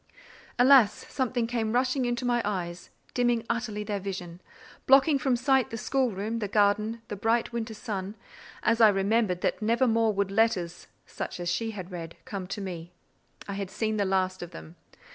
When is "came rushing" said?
1.45-2.05